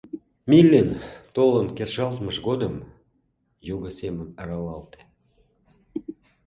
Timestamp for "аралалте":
4.41-5.01